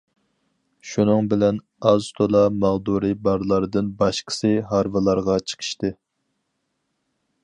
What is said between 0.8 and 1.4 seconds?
شۇنىڭ